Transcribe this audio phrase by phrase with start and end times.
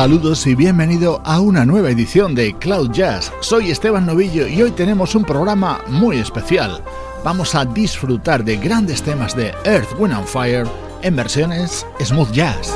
[0.00, 3.30] Saludos y bienvenido a una nueva edición de Cloud Jazz.
[3.40, 6.82] Soy Esteban Novillo y hoy tenemos un programa muy especial.
[7.22, 10.66] Vamos a disfrutar de grandes temas de Earth, Wind and Fire
[11.02, 12.72] en versiones smooth jazz.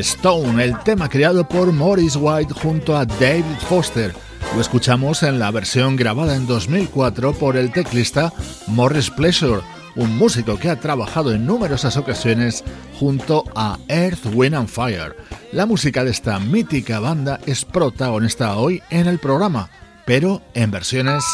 [0.00, 4.14] Stone, el tema creado por Morris White junto a David Foster.
[4.54, 8.32] Lo escuchamos en la versión grabada en 2004 por el teclista
[8.66, 9.62] Morris Pleasure,
[9.94, 12.62] un músico que ha trabajado en numerosas ocasiones
[12.98, 15.16] junto a Earth, Wind and Fire.
[15.52, 19.70] La música de esta mítica banda es protagonista hoy en el programa,
[20.04, 21.24] pero en versiones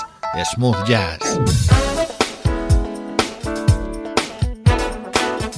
[0.55, 1.72] smooth jazz.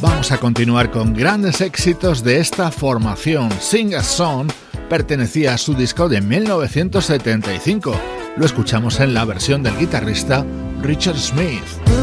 [0.04, 3.50] Vamos a continuar con grandes éxitos de esta formación.
[3.58, 4.50] Sing a Song
[4.90, 7.98] pertenecía a su disco de 1975.
[8.36, 10.44] Lo escuchamos en la versión del guitarrista
[10.82, 11.93] Richard Smith.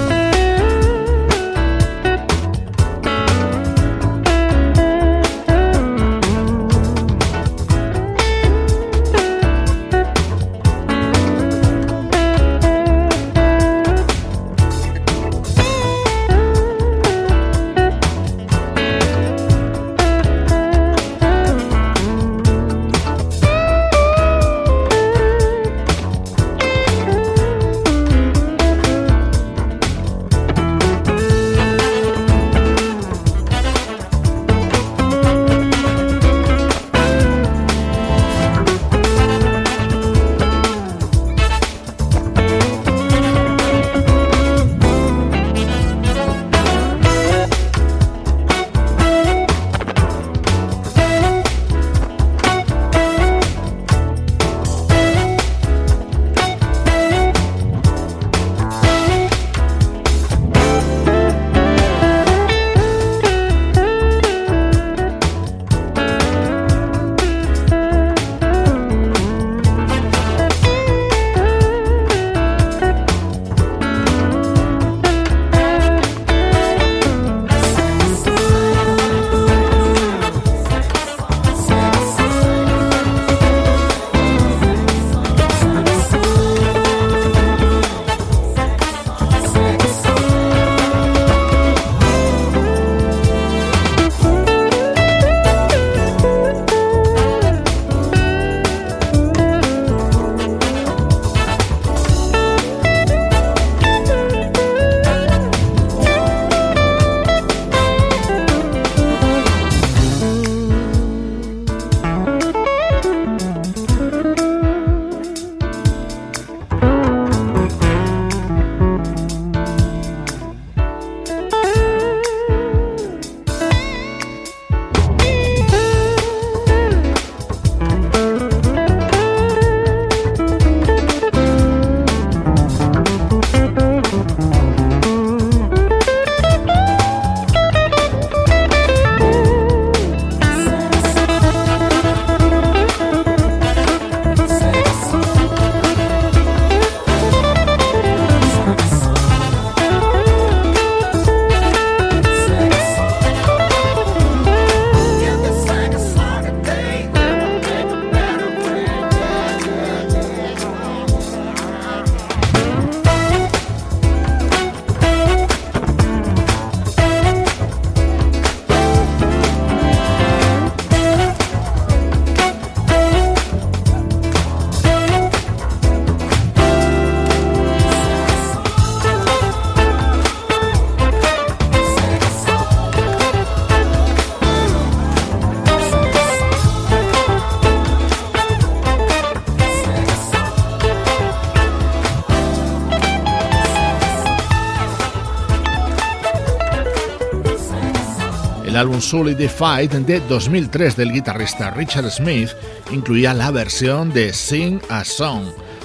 [198.81, 202.49] Álbum Solidified de 2003 del guitarrista Richard Smith
[202.91, 205.43] incluía la versión de Sing a Song.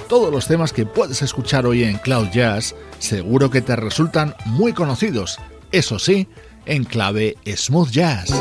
[0.09, 4.73] Todos los temas que puedes escuchar hoy en Cloud Jazz seguro que te resultan muy
[4.73, 5.37] conocidos,
[5.71, 6.27] eso sí,
[6.65, 8.33] en clave smooth jazz.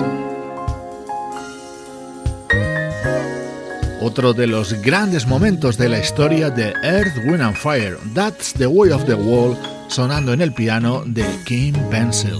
[4.00, 8.66] Otro de los grandes momentos de la historia de Earth, Wind and Fire, That's the
[8.66, 9.58] Way of the World,
[9.88, 12.38] sonando en el piano de Kim Pencil.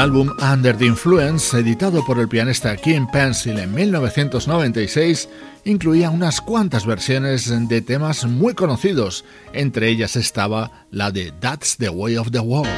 [0.00, 5.28] Álbum Under the Influence, editado por el pianista Kim Pencil en 1996,
[5.64, 11.90] incluía unas cuantas versiones de temas muy conocidos, entre ellas estaba la de That's the
[11.90, 12.70] Way of the World.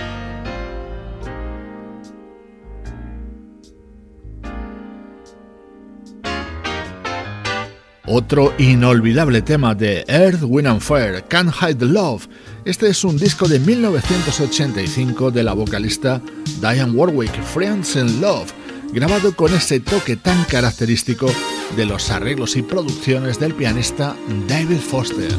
[8.05, 12.27] Otro inolvidable tema de Earth, Wind and Fire, Can't Hide the Love.
[12.65, 16.23] Este es un disco de 1985 de la vocalista
[16.61, 18.53] Diane Warwick, Friends in Love,
[18.93, 21.27] grabado con ese toque tan característico
[21.77, 24.15] de los arreglos y producciones del pianista
[24.47, 25.33] David Foster.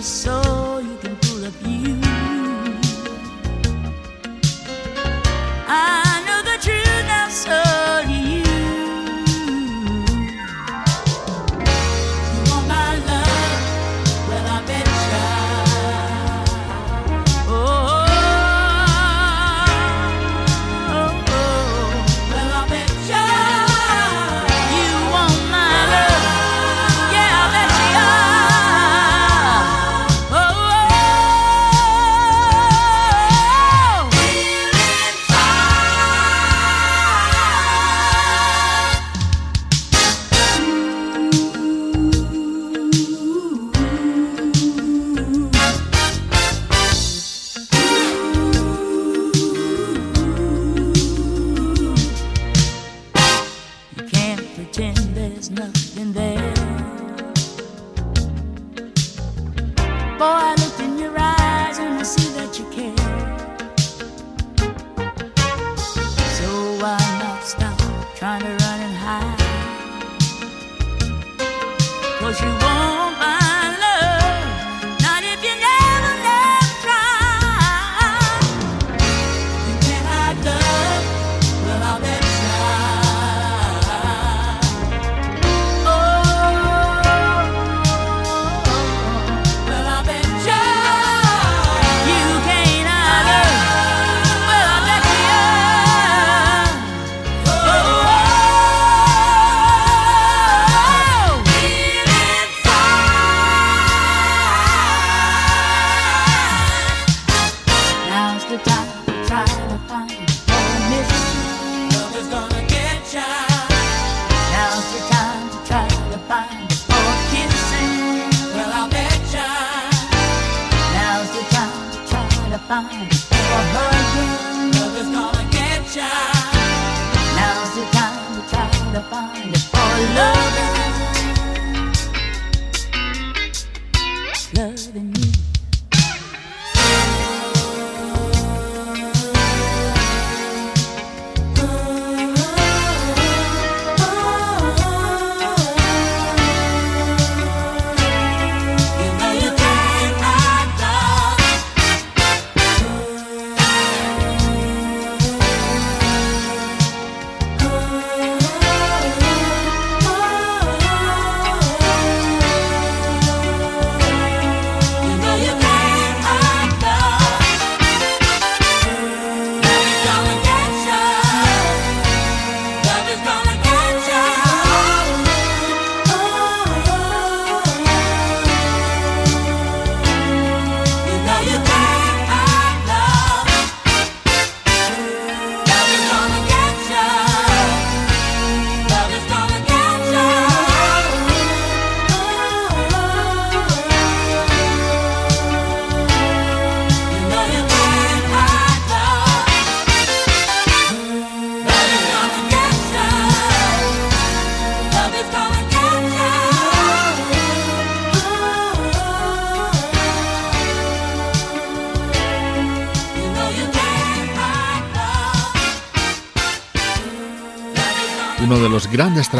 [0.00, 0.99] Grandes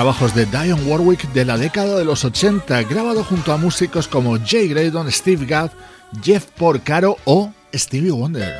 [0.01, 4.39] trabajos de Dion Warwick de la década de los 80, grabado junto a músicos como
[4.43, 5.73] Jay Graydon, Steve Gadd,
[6.23, 8.55] Jeff Porcaro o Stevie Wonder.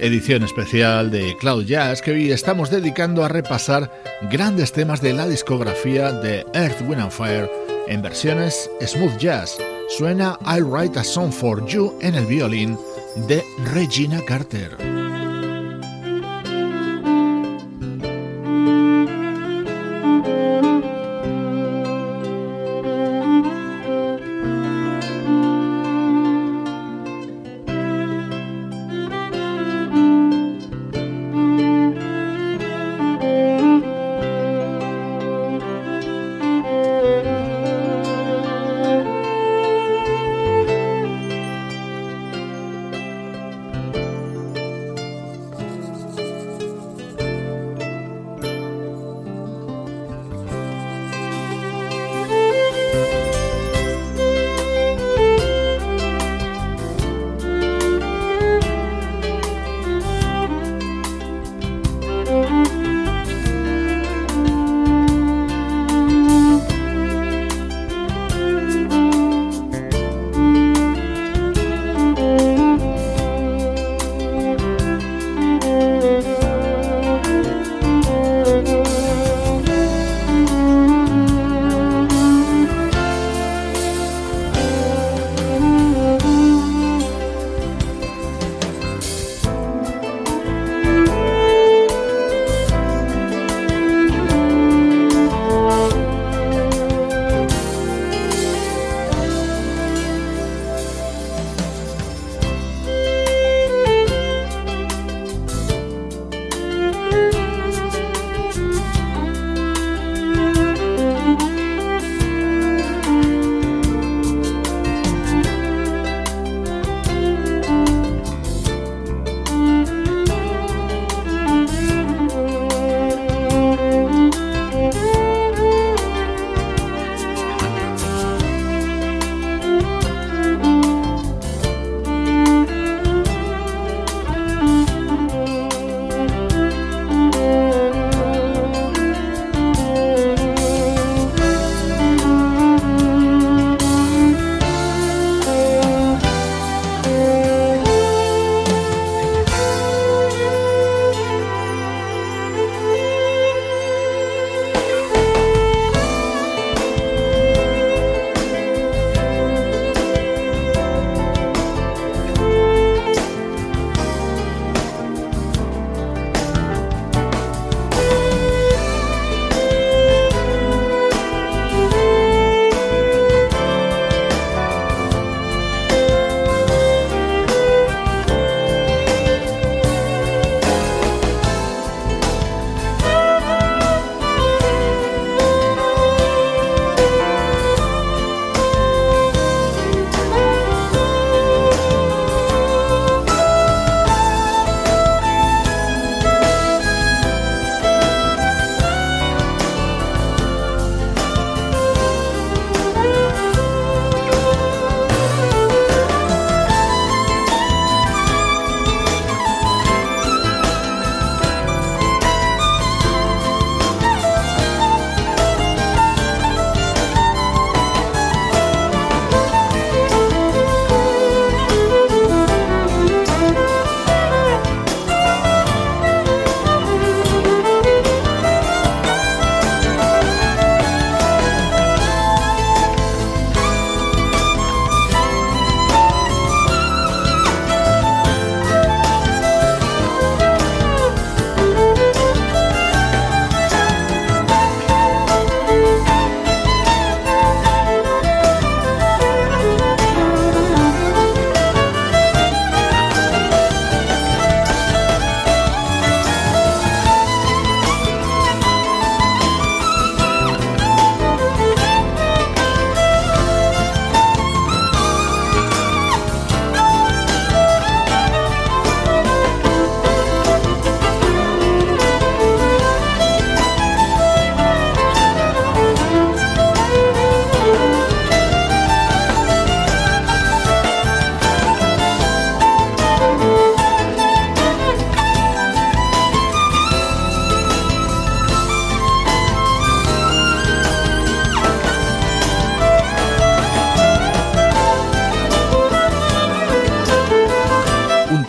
[0.00, 5.28] edición especial de Cloud Jazz que hoy estamos dedicando a repasar grandes temas de la
[5.28, 7.48] discografía de Earth, Wind and Fire
[7.86, 9.56] en versiones smooth jazz.
[9.96, 12.78] Suena I Write a Song for You en el violín
[13.28, 15.01] de Regina Carter.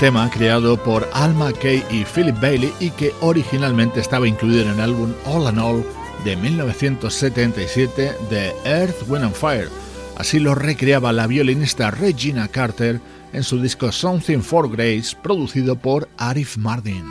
[0.03, 4.81] Tema creado por Alma Kay y Philip Bailey y que originalmente estaba incluido en el
[4.81, 5.85] álbum All and All
[6.25, 9.69] de 1977 de Earth, Wind and Fire.
[10.17, 12.99] Así lo recreaba la violinista Regina Carter
[13.31, 17.05] en su disco Something for Grace, producido por Arif Mardin.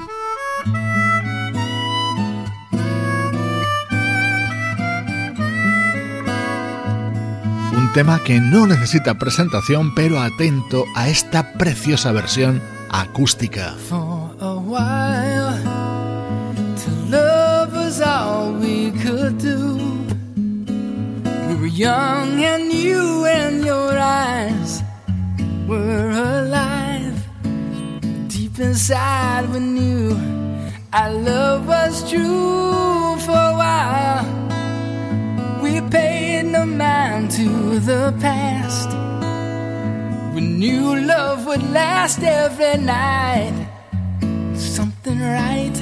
[7.74, 12.60] Un tema que no necesita presentación, pero atento a esta preciosa versión
[12.92, 13.74] acústica.
[13.88, 15.58] For a while,
[16.76, 19.78] to love was all we could do.
[21.48, 24.82] We were young and you and your eyes
[25.66, 27.16] were alive.
[28.28, 30.16] Deep inside, we knew
[30.92, 33.16] our love was true.
[33.24, 34.26] For a while,
[35.62, 39.01] we paid no mind to the past.
[40.34, 43.68] We knew love would last every night.
[44.54, 45.78] Something right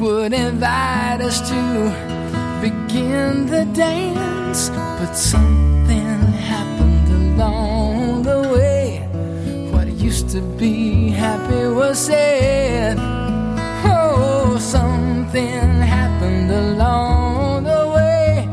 [0.00, 1.60] would invite us to
[2.62, 4.70] begin the dance.
[4.70, 6.16] But something
[6.52, 9.06] happened along the way.
[9.70, 12.96] What used to be happy was sad.
[13.84, 15.60] Oh, something
[15.98, 18.48] happened along the way.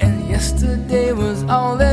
[0.00, 1.87] And yesterday was all that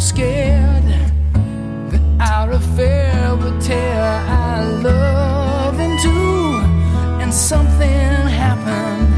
[0.00, 0.84] were scared
[1.90, 6.56] that our affair would tear our love in two.
[7.20, 8.10] And something
[8.44, 9.12] happened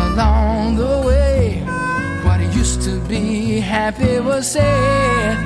[0.00, 1.60] along the way.
[2.24, 5.36] What used to be happy was sad.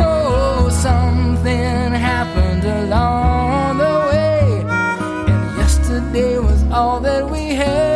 [0.00, 4.42] Oh, something happened along the way.
[5.32, 7.93] And yesterday was all that we had.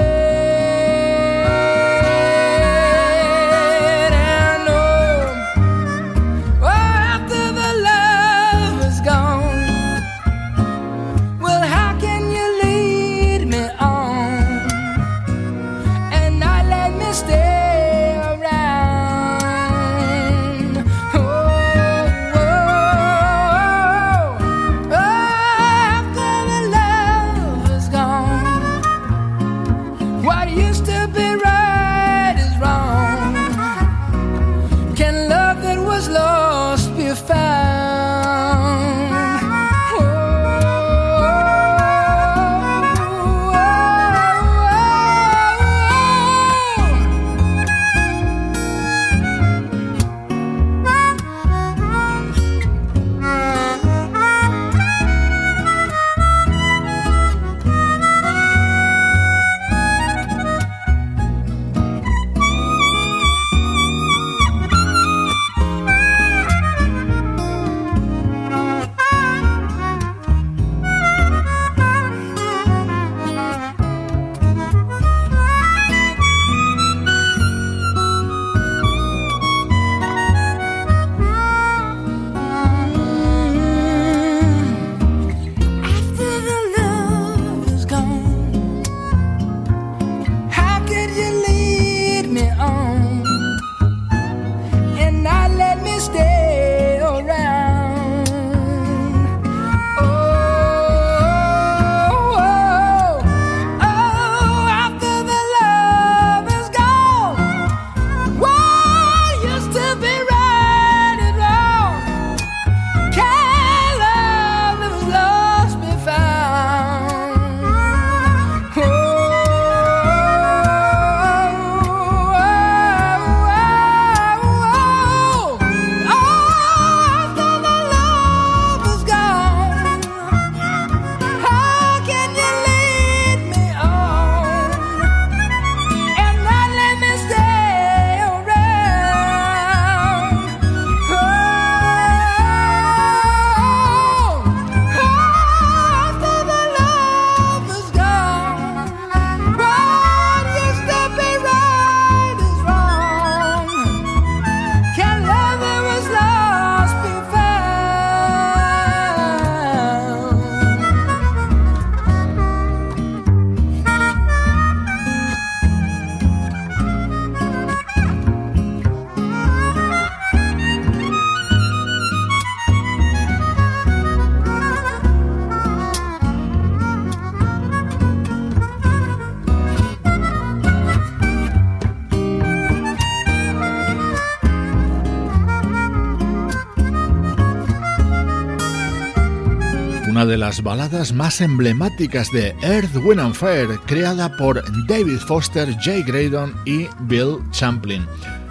[190.49, 196.55] Las baladas más emblemáticas de Earth, Wind and Fire, creada por David Foster, Jay Graydon
[196.65, 198.07] y Bill Champlin.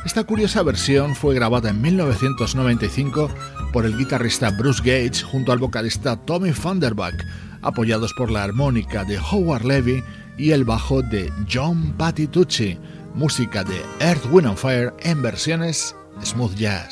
[0.05, 3.31] Esta curiosa versión fue grabada en 1995
[3.73, 7.15] por el guitarrista Bruce Gage junto al vocalista Tommy Thunderback,
[7.63, 10.03] apoyados por la armónica de Howard Levy
[10.37, 12.77] y el bajo de John Patitucci,
[13.15, 16.91] música de Earth, Wind and Fire en versiones smooth jazz.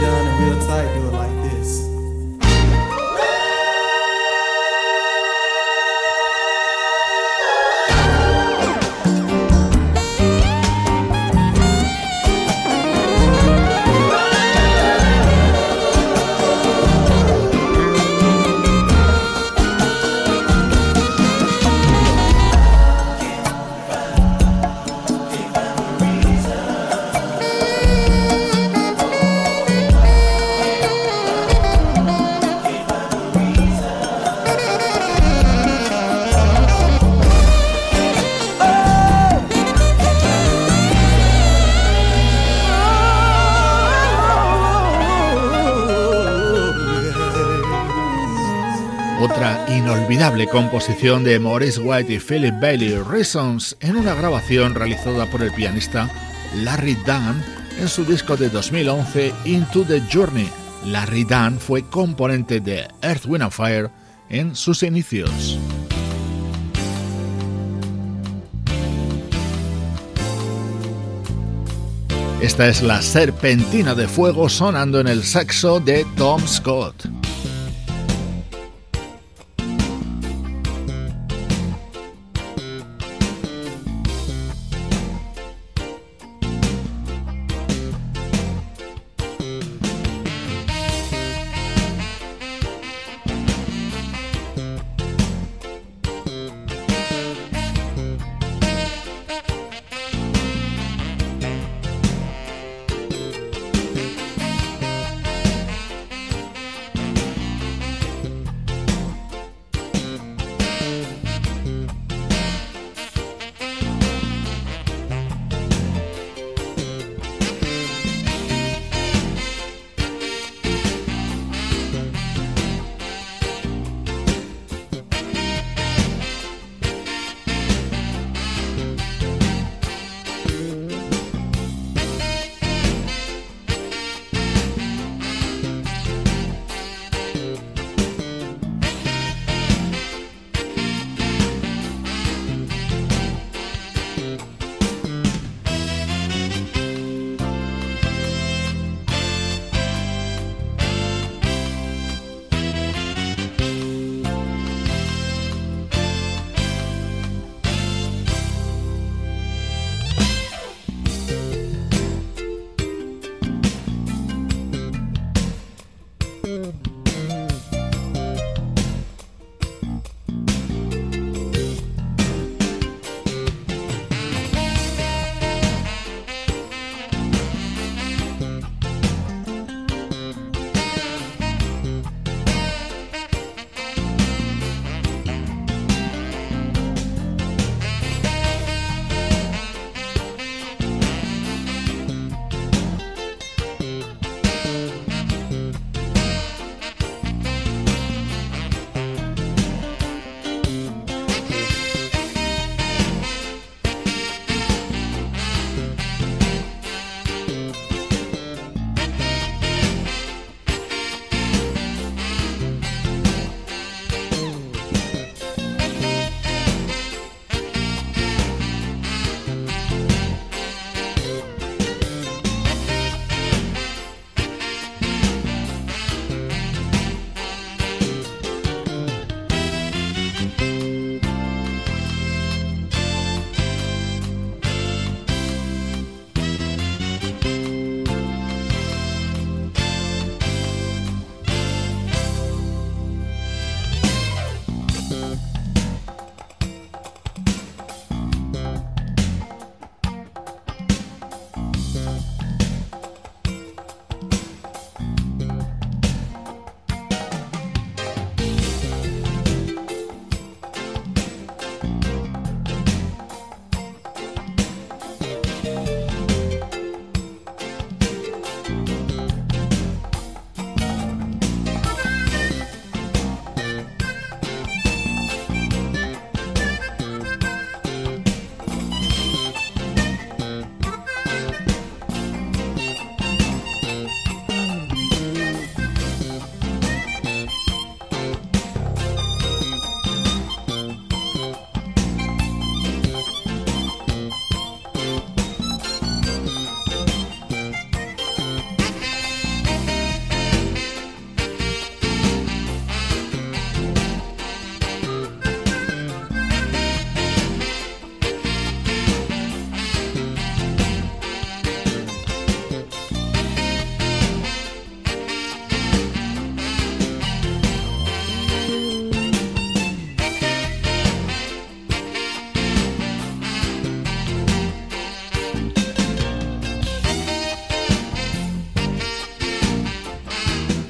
[0.00, 1.15] done in real tight, do
[50.44, 56.10] composición de Maurice White y Philip Bailey, Reasons, en una grabación realizada por el pianista
[56.56, 57.42] Larry Dunn
[57.80, 60.50] en su disco de 2011 Into the Journey.
[60.84, 63.90] Larry Dunn fue componente de Earth, Wind Fire
[64.28, 65.58] en sus inicios.
[72.42, 77.25] Esta es la serpentina de fuego sonando en el sexo de Tom Scott.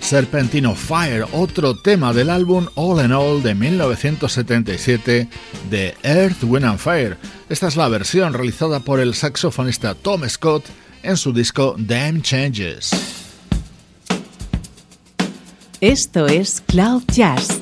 [0.06, 5.28] Serpentino Fire, otro tema del álbum All in All de 1977
[5.68, 7.16] de Earth, Wind and Fire.
[7.48, 10.64] Esta es la versión realizada por el saxofonista Tom Scott
[11.02, 12.92] en su disco Damn Changes.
[15.80, 17.60] Esto es Cloud Jazz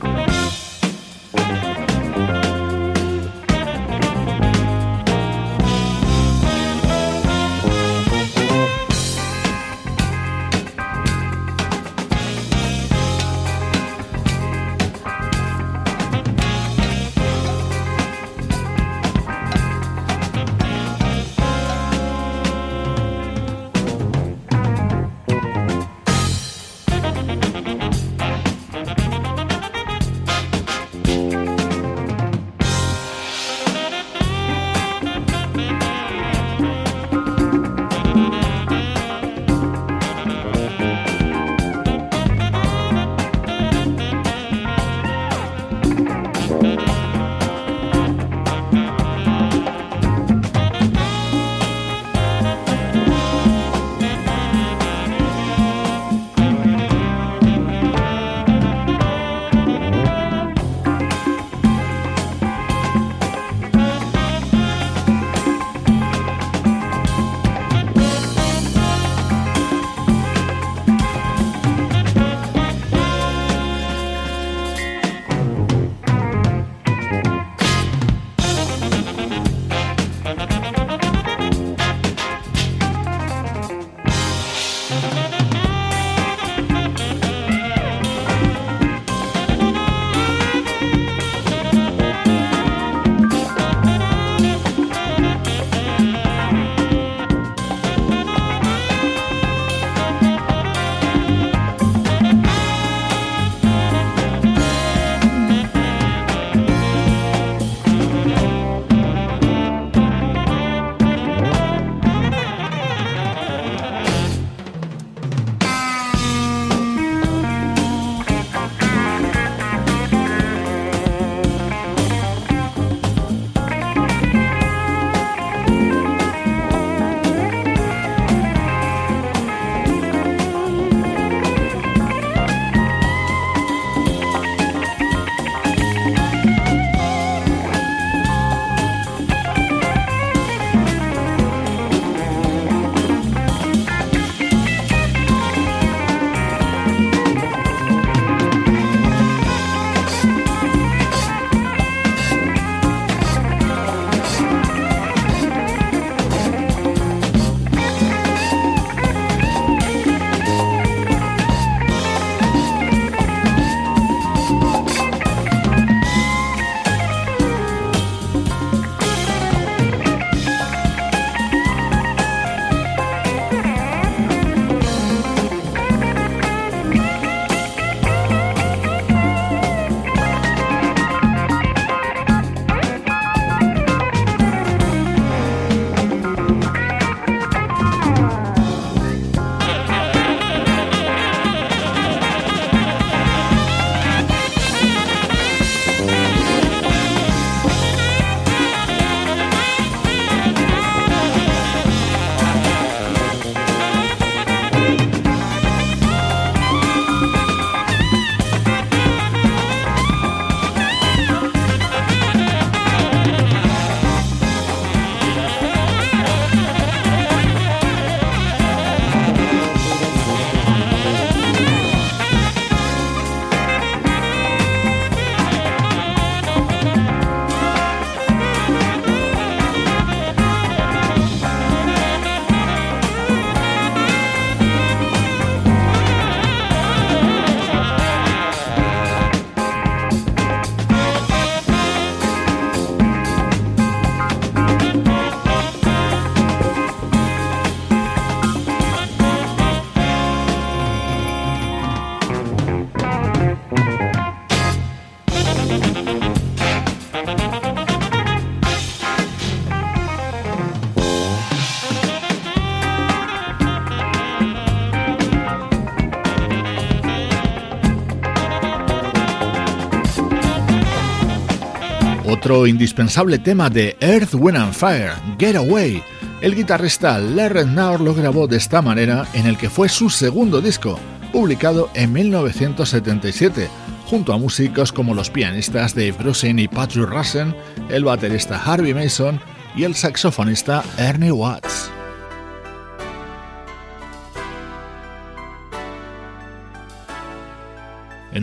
[272.44, 276.02] otro indispensable tema de Earth, Wind and Fire, Get Away.
[276.42, 280.60] El guitarrista Larry Naur lo grabó de esta manera en el que fue su segundo
[280.60, 281.00] disco,
[281.32, 283.70] publicado en 1977,
[284.04, 287.56] junto a músicos como los pianistas Dave Grusin y Patrick Russen,
[287.88, 289.40] el baterista Harvey Mason
[289.74, 291.63] y el saxofonista Ernie Watts.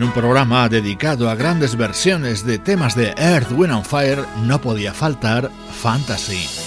[0.02, 4.60] En un programa dedicado a grandes versiones de temas de Earth, Wind and Fire no
[4.60, 5.48] podía faltar
[5.80, 6.61] Fantasy.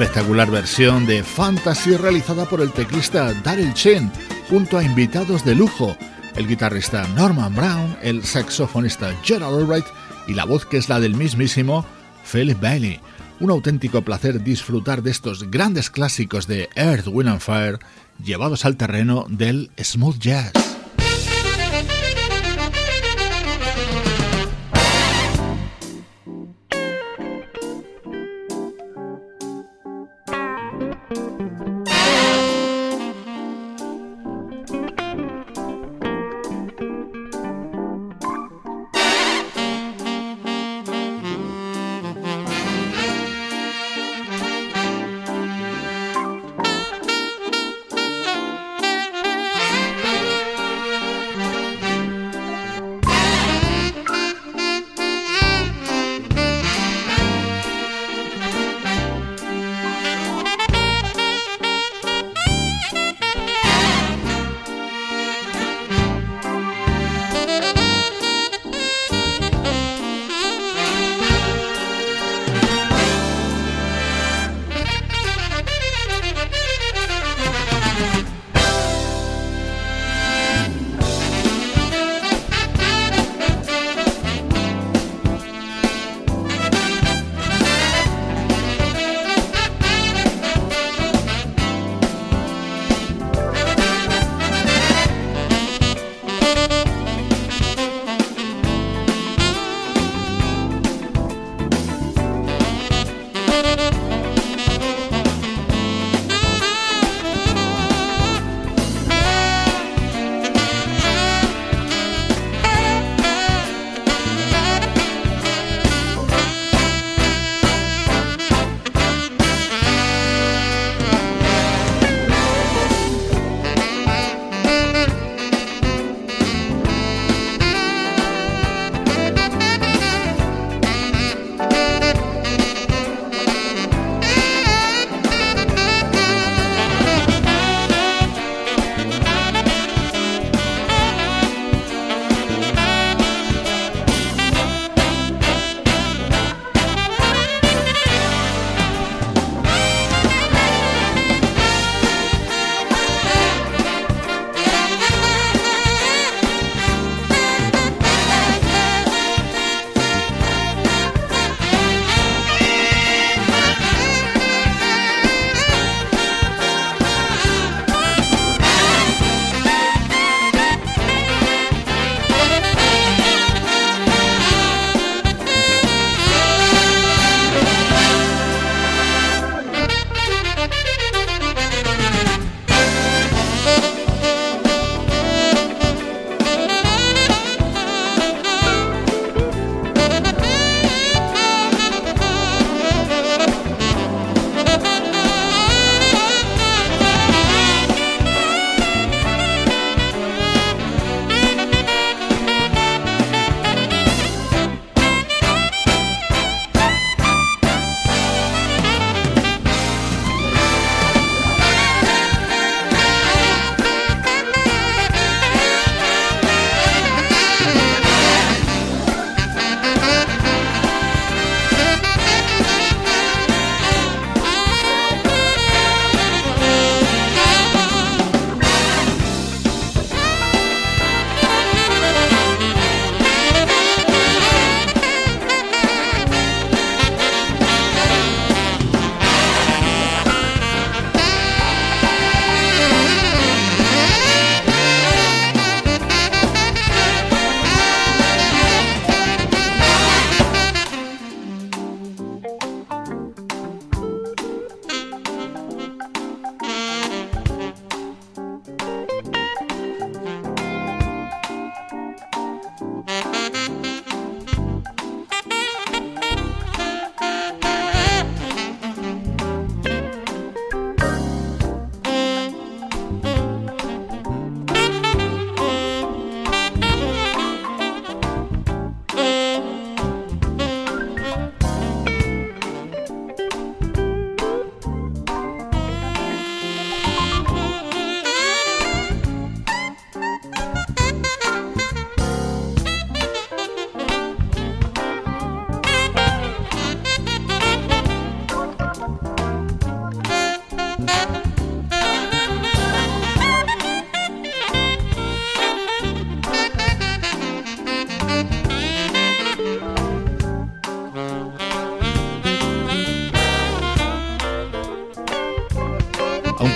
[0.00, 4.10] Espectacular versión de Fantasy realizada por el teclista Daryl Chen
[4.48, 5.94] junto a invitados de lujo,
[6.36, 9.84] el guitarrista Norman Brown, el saxofonista Gerald Albright
[10.26, 11.84] y la voz que es la del mismísimo
[12.32, 12.98] Philip Bailey.
[13.40, 17.78] Un auténtico placer disfrutar de estos grandes clásicos de Earth, Wind and Fire
[18.24, 20.69] llevados al terreno del smooth jazz.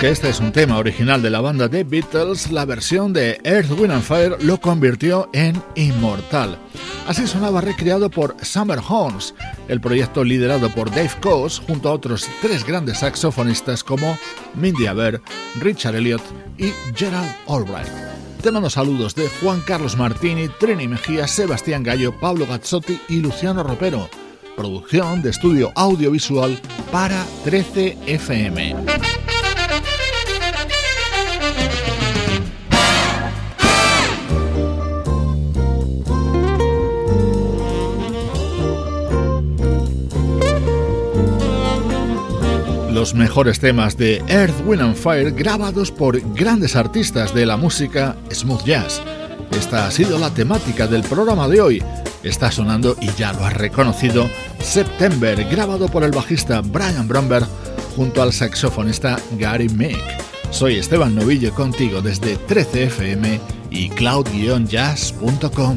[0.05, 3.71] Que este es un tema original de la banda The Beatles, la versión de Earth,
[3.71, 6.59] Wind and Fire lo convirtió en inmortal.
[7.07, 9.35] Así sonaba recreado por Summer Horns,
[9.67, 14.19] el proyecto liderado por Dave Coase junto a otros tres grandes saxofonistas como
[14.55, 15.23] Mindy Aber,
[15.59, 16.23] Richard Elliott
[16.59, 17.89] y Gerald Albright.
[18.43, 23.63] Te mando saludos de Juan Carlos Martini, Trini Mejía, Sebastián Gallo, Pablo Gazzotti y Luciano
[23.63, 24.11] Ropero.
[24.55, 26.61] Producción de estudio audiovisual
[26.93, 29.14] para 13 FM.
[43.05, 48.17] Los mejores temas de Earth, Wind and Fire grabados por grandes artistas de la música
[48.33, 49.03] smooth jazz.
[49.51, 51.83] Esta ha sido la temática del programa de hoy.
[52.23, 54.27] Está sonando, y ya lo has reconocido,
[54.59, 57.47] September, grabado por el bajista Brian Bromberg
[57.95, 60.01] junto al saxofonista Gary Mick.
[60.51, 63.39] Soy Esteban Novillo contigo desde 13fm
[63.69, 65.77] y cloud-jazz.com.